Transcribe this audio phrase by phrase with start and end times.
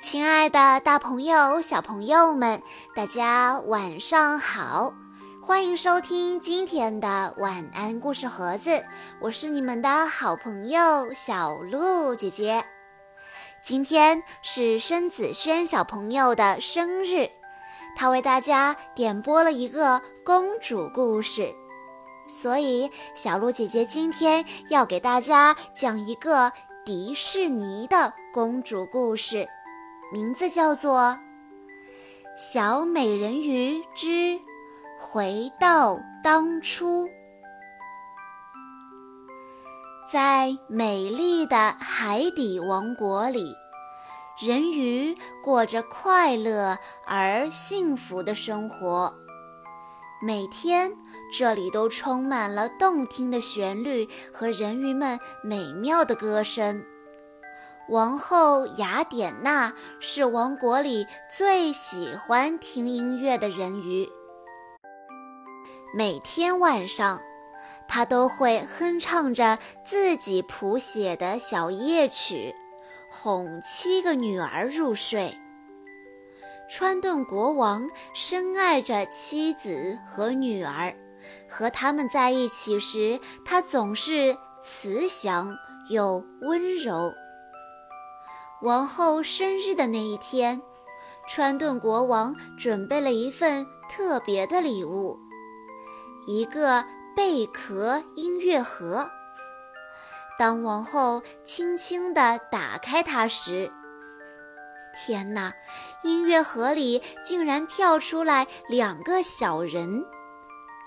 [0.00, 2.62] 亲爱的，大朋友、小朋友们，
[2.96, 4.94] 大家晚上好！
[5.42, 8.82] 欢迎收听今天的晚安故事盒子，
[9.20, 12.64] 我是你们的好朋友小鹿姐姐。
[13.62, 17.28] 今天是申子轩小朋友的生日，
[17.94, 21.52] 他为大家点播了一个公主故事，
[22.26, 26.50] 所以小鹿姐姐今天要给大家讲一个
[26.86, 29.46] 迪士尼的公主故事。
[30.12, 31.00] 名字叫做
[32.36, 34.40] 《小美人鱼之
[34.98, 37.06] 回到当初》。
[40.10, 43.54] 在美丽的海底王国里，
[44.36, 49.14] 人鱼过着快乐而幸福的生活。
[50.20, 50.92] 每天，
[51.32, 56.84] 这里都充满了动听的旋律和人鱼们美妙的歌声。
[57.90, 64.08] 王后雅典娜是王国里最喜欢听音乐的人鱼。
[65.92, 67.20] 每天晚上，
[67.88, 72.54] 她都会哼唱着自己谱写的小夜曲，
[73.10, 75.36] 哄七个女儿入睡。
[76.70, 80.94] 川顿国王深爱着妻子和女儿，
[81.48, 85.56] 和他们在一起时，他总是慈祥
[85.88, 87.12] 又温柔。
[88.62, 90.60] 王后生日的那一天，
[91.26, 95.18] 川顿国王准备了一份特别的礼物——
[96.28, 96.84] 一个
[97.16, 99.10] 贝壳音乐盒。
[100.38, 103.72] 当王后轻轻地打开它时，
[104.94, 105.54] 天哪！
[106.02, 110.04] 音乐盒里竟然跳出来两个小人，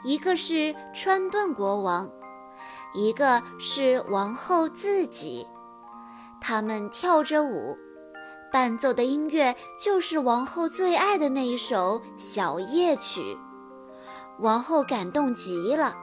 [0.04, 2.08] 一个是川顿国王，
[2.94, 5.48] 一个是王后自己。
[6.44, 7.78] 他们跳着舞，
[8.52, 13.38] 伴奏的音乐就是王后最爱的那一首小夜曲。
[14.40, 15.96] 王后感动极了，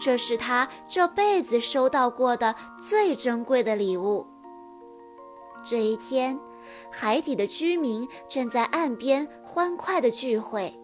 [0.00, 4.26] 这是她这辈子收到过的最珍贵的礼物。
[5.62, 6.40] 这一天，
[6.90, 10.74] 海底的居民正在岸边欢快的聚会，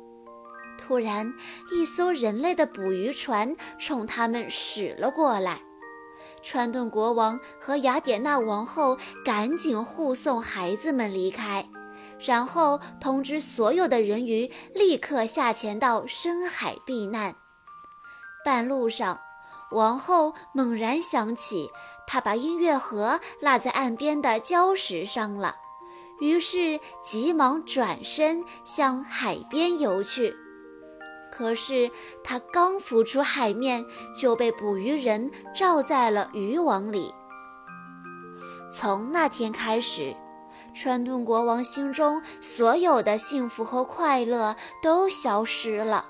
[0.76, 1.32] 突然，
[1.72, 5.62] 一艘人类的捕鱼船冲他们驶了过来。
[6.42, 11.68] 川顿国王和雅典娜王后赶紧护送孩子们离开，
[12.18, 17.36] 然后通知所有的人鱼立刻下潜到深海避难。
[18.44, 19.20] 半路上，
[19.70, 21.70] 王后猛然想起，
[22.06, 25.54] 她把音乐盒落在岸边的礁石上了，
[26.20, 30.36] 于是急忙转身向海边游去。
[31.32, 31.90] 可是
[32.22, 37.10] 他刚浮出海面，就被捕鱼人罩在了渔网里。
[38.70, 40.14] 从那天开始，
[40.74, 46.04] 川顿国王心中所有的幸福和快乐都消失了。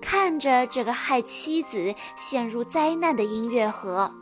[0.00, 4.14] 看着这个害妻子陷入灾难的音乐盒，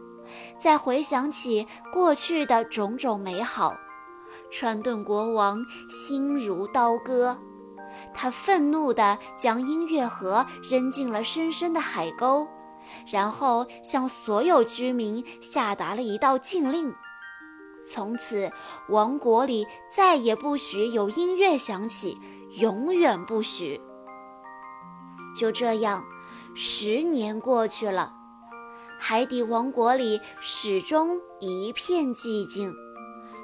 [0.58, 3.76] 再回想起过去的种种美好，
[4.50, 7.38] 川顿国王心如刀割。
[8.12, 12.46] 他愤怒地将音乐盒扔进了深深的海沟，
[13.06, 16.94] 然后向所有居民下达了一道禁令：
[17.86, 18.50] 从此，
[18.88, 22.18] 王国里再也不许有音乐响起，
[22.58, 23.80] 永远不许。
[25.34, 26.04] 就这样，
[26.54, 28.12] 十年过去了，
[28.98, 32.72] 海底王国里始终一片寂静。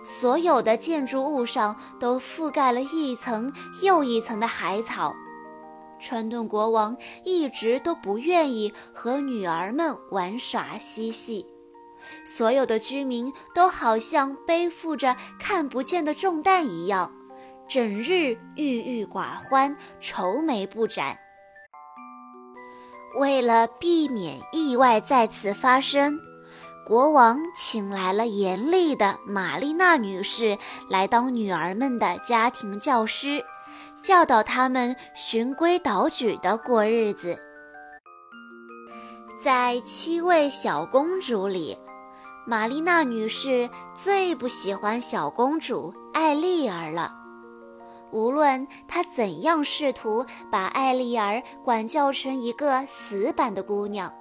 [0.03, 3.53] 所有的建筑物上都覆盖了一层
[3.83, 5.15] 又一层的海草。
[5.99, 11.45] 川顿国王一直都不愿意和女儿们玩耍嬉戏，
[12.25, 17.13] 所有的居民都好像背负着看不见的重担一样，
[17.69, 21.19] 整日郁郁寡欢，愁眉不展。
[23.19, 26.30] 为了避免意外再次发生。
[26.91, 30.59] 国王请来了严厉的玛丽娜女士
[30.89, 33.45] 来当女儿们的家庭教师，
[34.03, 37.39] 教导她们循规蹈矩地过日子。
[39.41, 41.79] 在七位小公主里，
[42.45, 47.15] 玛丽娜女士最不喜欢小公主艾丽儿了。
[48.11, 54.13] 无论她怎样试图把艾丽儿管教成一个死板的姑娘。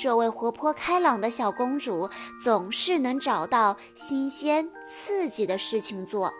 [0.00, 2.08] 这位活泼开朗的小公主
[2.42, 6.32] 总是能找到新鲜刺激的事情做。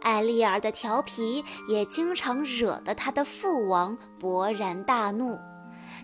[0.00, 5.36] 艾丽儿的调皮也经常惹得她的父王勃然大怒，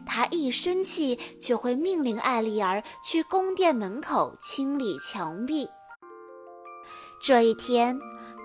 [0.05, 5.69] 他一生气就会命令艾丽儿去宫殿门口清理墙壁。
[7.23, 8.01] 这一天，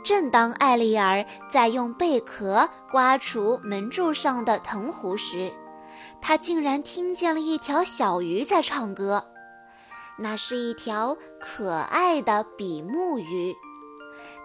[0.05, 5.51] 正当艾丽儿在用贝壳刮除门柱上的藤壶时，
[6.21, 9.25] 他竟然听见了一条小鱼在唱歌。
[10.17, 13.55] 那是一条可爱的比目鱼，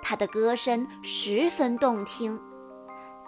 [0.03, 2.41] 它的歌声十分动听。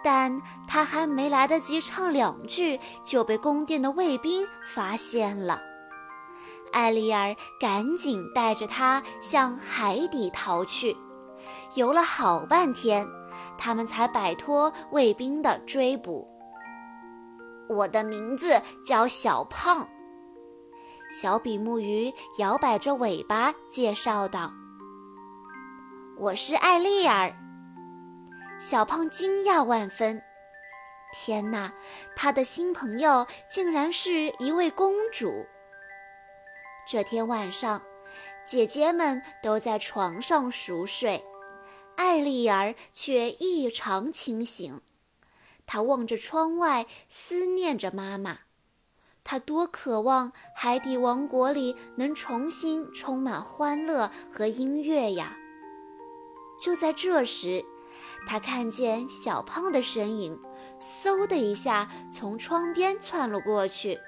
[0.03, 5.61] 但它还没来得及唱两句，就被宫殿的卫兵发现了。
[6.71, 10.95] 艾丽儿赶紧带着它向海底逃去，
[11.73, 13.05] 游了好半天，
[13.57, 16.25] 他们才摆脱卫兵的追捕。
[17.69, 19.87] 我的名字叫小胖。
[21.09, 24.51] 小比目鱼摇摆着尾巴介绍道
[26.19, 27.33] ：“我是艾丽儿。”
[28.59, 30.21] 小胖惊讶万分
[31.13, 31.71] ：“天哪，
[32.15, 35.45] 他的新朋友竟然是一位公主！”
[36.85, 37.81] 这天晚上，
[38.45, 41.23] 姐姐们都在床上熟睡，
[41.95, 44.81] 艾丽儿却异常清醒。
[45.67, 48.39] 他望着窗外，思念着妈妈。
[49.23, 55.35] 他多渴望海底王国里能重新充满欢乐和音乐呀！
[56.57, 57.65] 就在这时，
[58.25, 60.39] 他看见小胖的身影，
[60.79, 63.99] 嗖的一下从窗边窜了过去。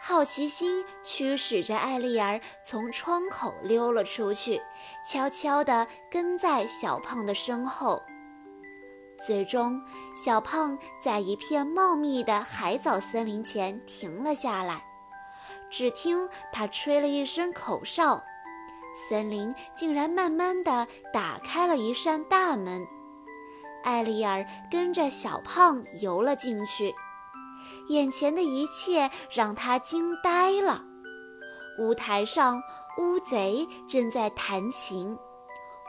[0.00, 4.62] 好奇心驱使着艾丽儿从窗口溜了出去，
[5.06, 8.02] 悄悄地跟在小胖的身后。
[9.24, 9.80] 最终，
[10.16, 14.84] 小胖在一片茂密的海藻森林前停了下来。
[15.70, 18.22] 只听他吹了一声口哨，
[19.08, 22.86] 森林竟然慢慢地打开了一扇大门。
[23.84, 26.94] 艾丽儿跟着小胖游了进去。
[27.88, 30.84] 眼前的一切让他惊呆了。
[31.78, 32.60] 舞台上，
[32.98, 35.16] 乌贼正在弹琴，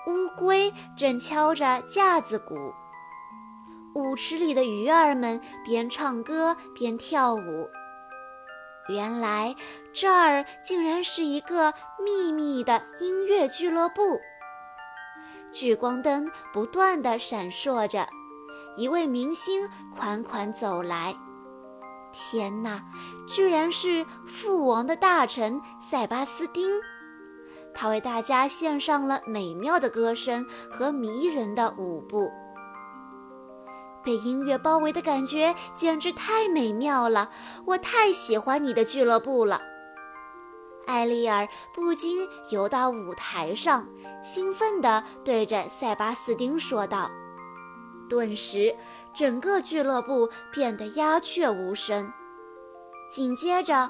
[0.07, 2.55] 乌龟正敲着架子鼓，
[3.95, 7.69] 舞池里的鱼儿们边唱歌边跳舞。
[8.89, 9.55] 原来
[9.93, 11.73] 这儿竟然是一个
[12.03, 14.19] 秘密的音乐俱乐部。
[15.51, 18.07] 聚光灯不断地闪烁着，
[18.75, 21.15] 一位明星款款走来。
[22.11, 22.83] 天哪，
[23.27, 26.69] 居然是父王的大臣塞巴斯丁！
[27.73, 32.31] 他为大家献上了美妙的歌声和迷人的舞步。
[34.03, 37.29] 被音乐包围的感觉简直太美妙了，
[37.65, 39.61] 我太喜欢你的俱乐部了。
[40.85, 43.87] 艾丽儿不禁游到舞台上，
[44.21, 47.09] 兴奋地对着塞巴斯丁说道。
[48.09, 48.75] 顿时，
[49.13, 52.11] 整个俱乐部变得鸦雀无声。
[53.09, 53.89] 紧接着，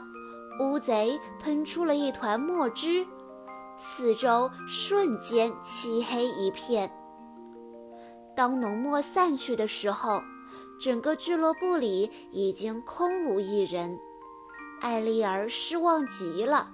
[0.59, 3.07] 乌贼喷出了一团墨汁，
[3.75, 6.91] 四周瞬间漆黑一片。
[8.35, 10.21] 当浓墨散去的时候，
[10.79, 13.99] 整个俱乐部里已经空无一人。
[14.81, 16.69] 艾丽儿失望极了。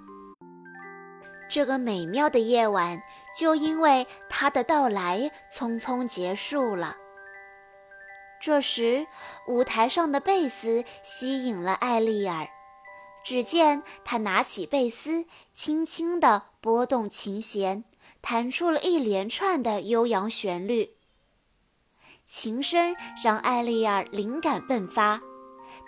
[1.48, 3.02] 这个美妙的夜晚
[3.36, 6.96] 就因为他的到来匆匆结束了。
[8.40, 9.06] 这时，
[9.46, 12.48] 舞台上的贝斯吸引了艾丽儿。
[13.22, 17.84] 只见他拿起贝斯，轻轻地拨动琴弦，
[18.22, 20.96] 弹出了一连串的悠扬旋律。
[22.30, 25.20] 琴声让艾丽儿灵感迸发，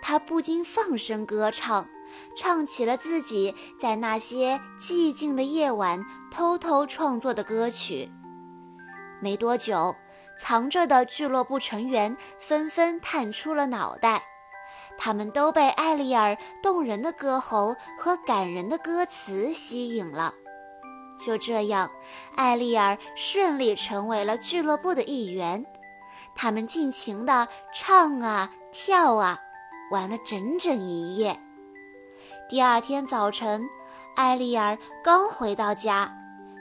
[0.01, 1.87] 她不禁放声歌唱，
[2.35, 8.11] 唱起了自己在那些寂静的夜晚偷偷创作的歌曲。
[9.21, 9.95] 没多久。
[10.35, 14.23] 藏着的俱乐部成员纷纷探出了脑袋，
[14.97, 20.33] 他们都被艾丽儿动人的歌喉和感人的歌词吸引了。
[21.23, 21.91] 就这样，
[22.35, 25.63] 艾丽儿顺利成为了俱乐部的一员。
[26.35, 29.39] 他们尽情地唱啊跳啊，
[29.91, 31.39] 玩了整整一夜。
[32.49, 33.67] 第二天早晨，
[34.15, 36.13] 艾丽儿刚回到家，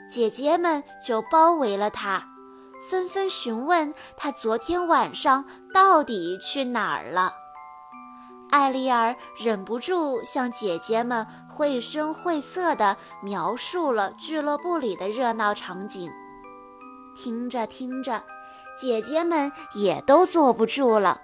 [0.08, 2.28] 姐姐们就包围了她。
[2.88, 7.32] 纷纷询问她昨天晚上到底去哪儿了。
[8.50, 16.12] 艾丽儿忍不住向姐姐们绘声绘色地描述了俱乐部里的热闹场景。
[17.14, 18.22] 听着听着，
[18.76, 21.20] 姐姐们也都坐不住了。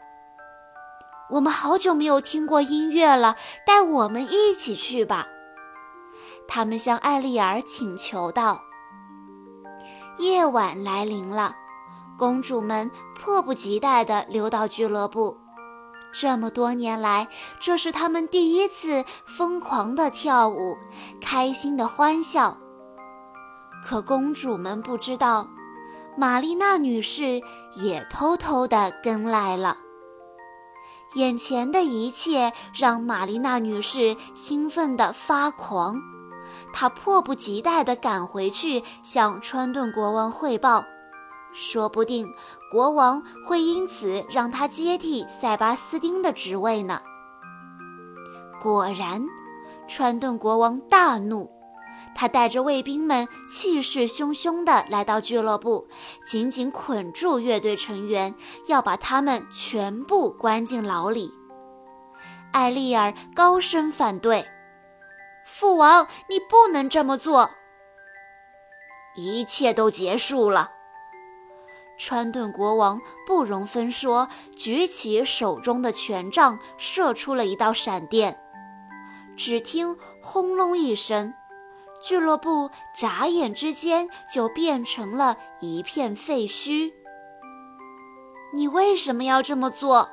[1.31, 3.37] 我们好久没有听过音乐了，
[3.67, 5.26] 带我们一起去吧。
[6.47, 8.62] 他们向艾丽儿请求道。
[10.17, 11.55] 夜晚来临了，
[12.19, 15.37] 公主们迫不及待地溜到俱乐部。
[16.11, 17.28] 这么多年来，
[17.61, 20.76] 这是她们第一次疯狂地跳舞，
[21.21, 22.57] 开心地欢笑。
[23.85, 25.47] 可公主们不知道，
[26.18, 27.40] 玛丽娜女士
[27.80, 29.76] 也偷偷地跟来了。
[31.14, 35.96] 眼前的一切让玛丽娜女士兴奋得发狂，
[36.72, 40.84] 她迫不及待地赶回去向川顿国王汇报，
[41.52, 42.28] 说不定
[42.72, 47.00] 国王会因此让她接替塞巴斯丁的职位呢。
[48.60, 49.25] 果然，
[49.87, 51.57] 川顿国王大怒。
[52.20, 55.87] 他带着卫兵们气势汹汹地来到俱乐部，
[56.26, 58.34] 紧紧捆住乐队成员，
[58.66, 61.30] 要把他们全部关进牢里。
[62.50, 64.44] 艾丽尔高声反对
[65.46, 67.50] ：“父王，你不能这么做！”
[69.14, 70.72] 一切都结束了。
[71.96, 78.40] 川顿国王不容分说，举起手中的权杖，射出了一道闪电。
[79.37, 81.32] 只听轰隆一声。
[82.00, 86.93] 俱乐部眨眼之间就变成了一片废墟。
[88.55, 90.09] 你为什么要这么做？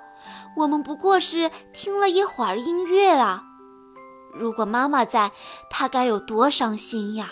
[0.57, 3.43] 我们不过是听了一会儿音乐啊！
[4.33, 5.31] 如果妈妈在，
[5.69, 7.29] 她该有多伤心呀！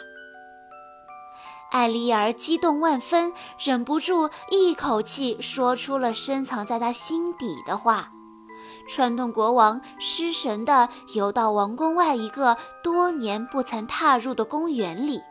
[1.72, 8.12] 艾丽儿激动万分，忍不住一口气说出了深藏在她心底的话。
[8.88, 15.22] 川顿国王失神地游到王宫外一个多年不曾踏入的公园里，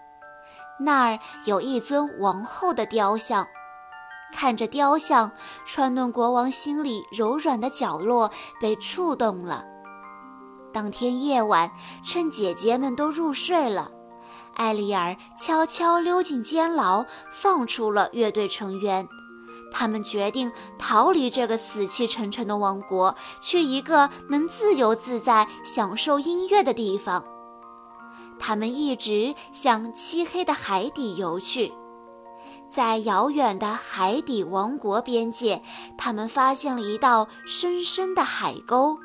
[0.81, 3.47] 那儿有一尊王后的雕像。
[4.33, 5.31] 看着雕像，
[5.67, 9.67] 川顿国王心里柔软的角落被触动了。
[10.73, 11.71] 当天夜晚，
[12.03, 13.91] 趁姐姐们都入睡了，
[14.55, 19.07] 艾丽儿悄悄溜进监牢，放出了乐队成员。
[19.73, 27.25] 他们决定逃离这个死气沉沉的王国，去一个能自由自在享受音乐的地方。
[28.39, 31.73] 他们一直向漆黑的海底游去，
[32.69, 35.63] 在遥远的海底王国边界，
[35.97, 38.99] 他们发现了一道深深的海沟。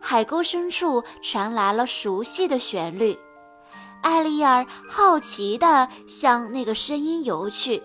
[0.00, 3.18] 海沟深处传来了熟悉的旋律，
[4.02, 7.82] 艾丽尔好奇地向那个声音游去。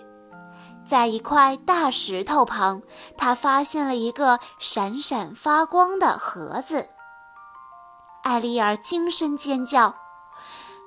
[0.92, 2.82] 在一块大石头旁，
[3.18, 6.90] 他发现了一个闪闪发光的盒子。
[8.24, 9.96] 艾丽尔惊声尖叫：“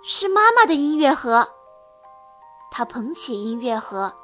[0.05, 1.49] 是妈妈的音乐盒！”
[2.71, 4.15] 他捧起音乐盒，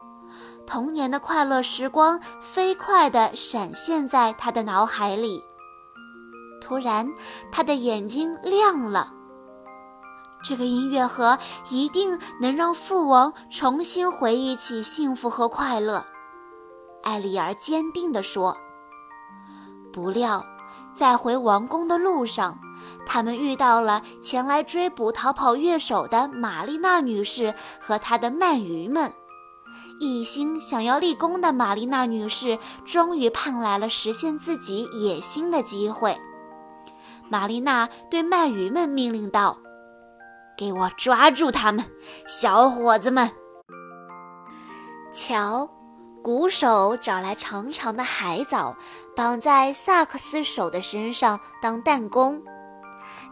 [0.66, 5.42] 童年的快乐时光飞快地闪现在他的脑海里。
[6.60, 7.08] 突然，
[7.50, 9.14] 他的眼睛亮了。
[10.42, 11.38] 这个音乐盒
[11.70, 16.04] 一定能让父王重新回忆起幸福和快乐，
[17.02, 18.56] 艾丽儿坚定地说。
[19.92, 20.44] 不料，
[20.94, 22.58] 在回王宫的路上，
[23.04, 29.12] 他们遇到了前来追捕逃跑乐手的玛丽娜女士和她的鳗鱼们。
[30.00, 36.18] 一心想要立功的玛丽娜女士，终于盼来了实现自己野心的机会。
[37.28, 39.58] 玛丽娜对鳗鱼们命令道。
[40.60, 41.90] 给我抓住他们，
[42.26, 43.30] 小伙子们！
[45.10, 45.70] 瞧，
[46.22, 48.76] 鼓手找来长长的海藻，
[49.16, 52.42] 绑在萨克斯手的身上当弹弓；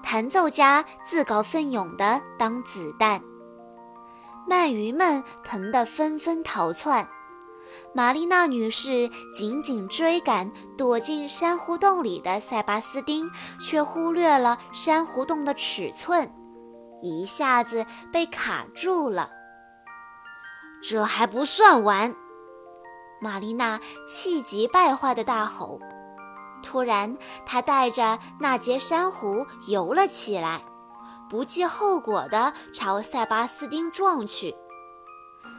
[0.02, 3.20] 弹奏家自告奋勇地当子弹。
[4.48, 7.06] 鳗鱼们疼得纷纷逃窜，
[7.94, 13.30] 玛丽娜女士紧紧追赶躲进珊瑚洞里的塞巴斯丁，
[13.60, 16.32] 却忽略了珊瑚洞的尺寸。
[17.02, 19.30] 一下子被卡住了。
[20.82, 22.14] 这还不算完，
[23.20, 25.80] 玛丽娜气急败坏地大吼。
[26.62, 30.60] 突然，她带着那截珊瑚游了起来，
[31.28, 34.54] 不计后果地朝塞巴斯丁撞去。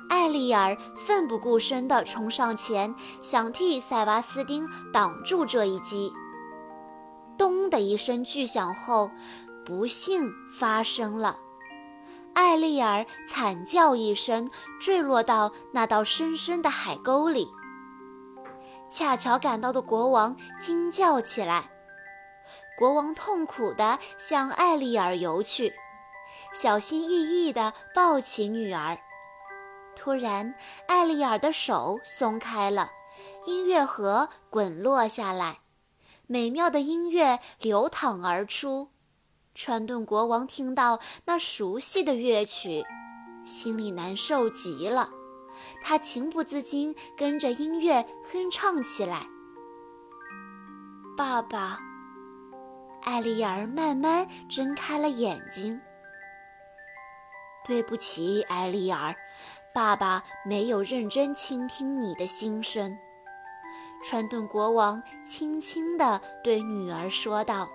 [0.09, 6.11] 艾丽尔奋不顾身地冲上前，想替塞巴斯丁挡住这一击。
[7.37, 9.11] 咚的一声巨响后。
[9.69, 11.37] 不幸发生了，
[12.33, 14.49] 艾丽尔惨叫一声，
[14.81, 17.47] 坠落到那道深深的海沟里。
[18.89, 21.69] 恰巧赶到的国王惊叫起来。
[22.79, 25.71] 国王痛苦地向艾丽尔游去，
[26.51, 28.97] 小心翼翼地抱起女儿。
[29.95, 30.55] 突然，
[30.87, 32.89] 艾丽尔的手松开了，
[33.45, 35.59] 音乐盒滚落下来，
[36.25, 38.89] 美妙的音乐流淌而出。
[39.61, 42.81] 川顿国王听到那熟悉的乐曲，
[43.43, 45.09] 心里难受极了。
[45.83, 49.27] 他情不自禁跟着音乐哼唱起来。
[51.17, 51.77] 爸爸，
[53.01, 55.81] 艾丽儿慢慢睁开了眼睛。
[57.65, 59.13] 对不起，艾丽儿，
[59.73, 62.97] 爸爸没有认真倾听你的心声。”
[64.05, 67.69] 川顿国王轻轻地对女儿说道。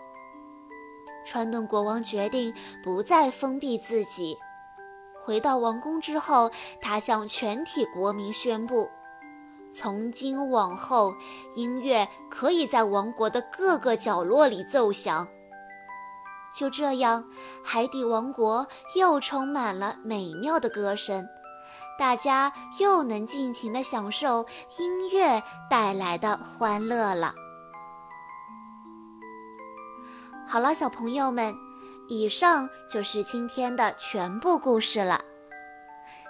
[1.24, 4.36] 川顿国王决定不再封闭自己。
[5.24, 6.50] 回到王宫之后，
[6.80, 8.90] 他向全体国民宣布：
[9.72, 11.14] 从今往后，
[11.56, 15.26] 音乐可以在王国的各个角落里奏响。
[16.54, 17.24] 就这样，
[17.64, 21.26] 海底王国又充满了美妙的歌声，
[21.98, 24.46] 大家又能尽情地享受
[24.78, 27.34] 音乐带来的欢乐了。
[30.54, 31.52] 好了，小朋友们。
[32.06, 35.20] 以上就是今天的全部故事了。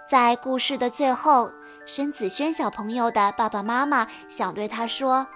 [0.08, 1.52] 在故事的最后，
[1.84, 5.26] 申子轩小朋友的爸爸妈妈想对他说：“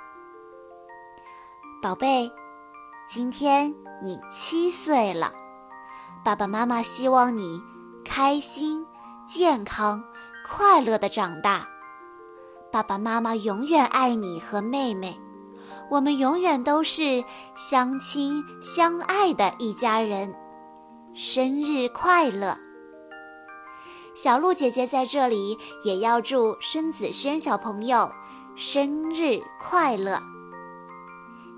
[1.83, 2.33] 宝贝，
[3.07, 5.35] 今天你七岁了，
[6.25, 7.63] 爸爸妈妈希望你
[8.07, 8.87] 开心、
[9.27, 10.03] 健康、
[10.47, 11.69] 快乐的长大。
[12.73, 15.21] 爸爸妈妈永远爱你和妹妹。”
[15.91, 20.35] 我们永远都是相亲相爱的一家人，
[21.15, 22.59] 生日快乐！
[24.15, 28.11] 小鹿姐姐在这里也要祝申子轩小朋友
[28.55, 30.21] 生日快乐。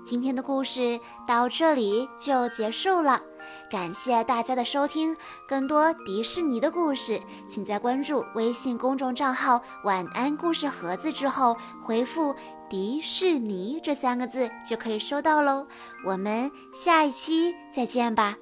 [0.05, 3.21] 今天的故事到这里就结束了，
[3.69, 5.15] 感谢大家的收听。
[5.47, 12.33] 更多迪士尼的故事，请在关注微信公众账号“晚安故事盒子”之后回复。
[12.71, 15.67] 迪士尼这三个字就可以收到喽，
[16.05, 18.37] 我们下一期再见吧。